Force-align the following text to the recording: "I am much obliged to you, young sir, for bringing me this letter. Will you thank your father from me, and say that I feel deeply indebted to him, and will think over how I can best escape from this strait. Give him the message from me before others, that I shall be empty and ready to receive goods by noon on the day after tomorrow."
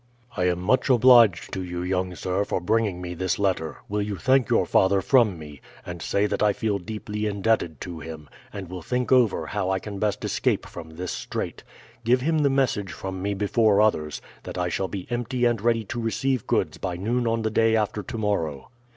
"I 0.35 0.45
am 0.45 0.59
much 0.59 0.89
obliged 0.89 1.53
to 1.53 1.61
you, 1.61 1.83
young 1.83 2.15
sir, 2.15 2.43
for 2.43 2.59
bringing 2.59 3.01
me 3.03 3.13
this 3.13 3.37
letter. 3.37 3.77
Will 3.87 4.01
you 4.01 4.15
thank 4.17 4.49
your 4.49 4.65
father 4.65 4.99
from 4.99 5.37
me, 5.37 5.61
and 5.85 6.01
say 6.01 6.25
that 6.25 6.41
I 6.41 6.53
feel 6.53 6.79
deeply 6.79 7.27
indebted 7.27 7.79
to 7.81 7.99
him, 7.99 8.27
and 8.51 8.67
will 8.67 8.81
think 8.81 9.11
over 9.11 9.45
how 9.45 9.69
I 9.69 9.77
can 9.77 9.99
best 9.99 10.25
escape 10.25 10.65
from 10.65 10.95
this 10.95 11.11
strait. 11.11 11.63
Give 12.03 12.21
him 12.21 12.39
the 12.39 12.49
message 12.49 12.91
from 12.91 13.21
me 13.21 13.35
before 13.35 13.79
others, 13.79 14.23
that 14.41 14.57
I 14.57 14.69
shall 14.69 14.87
be 14.87 15.05
empty 15.11 15.45
and 15.45 15.61
ready 15.61 15.83
to 15.85 16.01
receive 16.01 16.47
goods 16.47 16.79
by 16.79 16.95
noon 16.97 17.27
on 17.27 17.43
the 17.43 17.51
day 17.51 17.75
after 17.75 18.01
tomorrow." 18.01 18.71